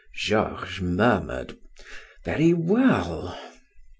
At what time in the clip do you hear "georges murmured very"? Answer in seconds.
0.19-2.55